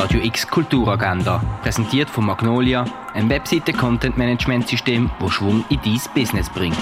[0.00, 6.78] Radio X Kulturagenda, präsentiert von Magnolia, ein Webseite-Content-Management-System, das Schwung in dein Business bringt.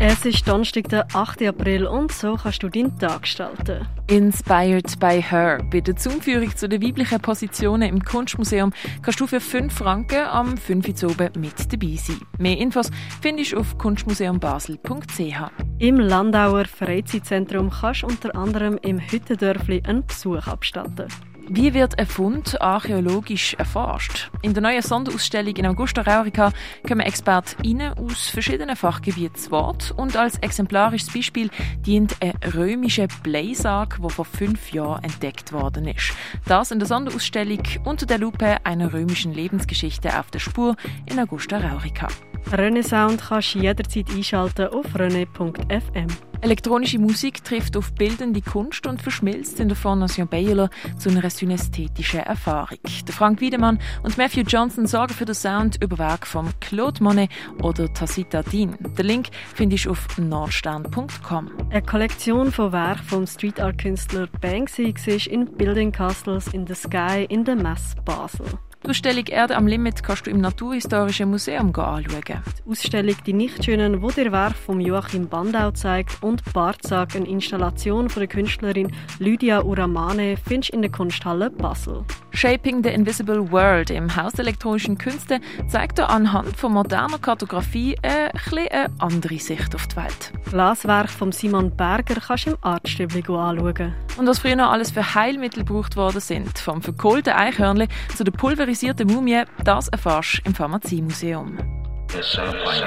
[0.00, 1.42] Es ist Donnerstag, der 8.
[1.42, 3.86] April und so kannst du deinen Tag gestalten.
[4.06, 5.62] Inspired by Her.
[5.70, 10.56] Bei der Zumführung zu den weiblichen Positionen im Kunstmuseum kannst du für 5 Franken am
[10.56, 11.02] 5.
[11.02, 12.22] Uhr oben mit dabei sein.
[12.38, 15.50] Mehr Infos findest du auf kunstmuseumbasel.ch.
[15.78, 21.08] Im Landauer Freizeitzentrum kannst du unter anderem im Hüttendörfli einen Besuch abstatten.
[21.48, 24.30] Wie wird ein Fund archäologisch erforscht?
[24.42, 26.50] In der neuen Sonderausstellung in Augusta Raurica
[26.86, 31.50] kommen ExpertInnen aus verschiedenen Fachgebieten zu Wort und als exemplarisches Beispiel
[31.86, 36.12] dient ein römischer Bleisarg, der vor fünf Jahren entdeckt worden ist.
[36.46, 40.74] Das in der Sonderausstellung unter der Lupe einer römischen Lebensgeschichte auf der Spur
[41.08, 42.08] in Augusta Raurica.
[42.52, 46.08] Renaissance kannst du jederzeit einschalten auf rene.fm.
[46.40, 52.20] Elektronische Musik trifft auf bildende Kunst und verschmilzt in der Fondation Baylor zu einer synästhetischen
[52.20, 52.78] Erfahrung.
[53.06, 57.30] Der Frank Wiedemann und Matthew Johnson sorgen für den Sound über Werk von Claude Monet
[57.62, 58.76] oder Tacita Dean.
[58.98, 61.50] Den Link findest du auf nordstern.com.
[61.70, 66.74] Eine Kollektion von Werken vom Street Art Künstler Banksy war in Building Castles in the
[66.74, 68.46] Sky in der Mess Basel.
[68.86, 72.04] Die Ausstellung Erde am Limit kannst du im Naturhistorischen Museum anschauen.
[72.06, 78.08] Die Ausstellung Die Nichtschönen, wo der Werk von Joachim Bandau zeigt und Barzag, eine Installation
[78.08, 82.04] von der Künstlerin Lydia Uramane, findest du in der Kunsthalle Basel.
[82.30, 87.96] Shaping the Invisible World im Haus der elektronischen Künste zeigt dir anhand von moderner Kartografie
[88.02, 88.25] eine,
[88.70, 90.32] eine andere Sicht auf die Welt.
[90.50, 93.94] Glaswerk von Simon Berger kannst du im Artstübli anschauen.
[94.16, 98.32] Und was früher noch alles für Heilmittel gebraucht worden sind, vom verkohlten Eichhörnchen zu der
[98.32, 101.58] pulverisierten Mumie, das erfährst du im Pharmaziemuseum.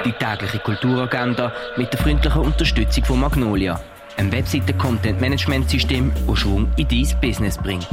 [0.04, 3.80] Die tägliche Kulturagenda mit der freundlichen Unterstützung von Magnolia,
[4.16, 7.88] einem Webseite-Content-Management-System, das Schwung in dein Business bringt.